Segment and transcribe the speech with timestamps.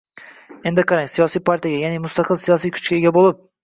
[0.69, 3.49] Endi qarang, siyosiy partiyalarga, ya’ni mustaqil siyosiy kuchga ega bo‘lib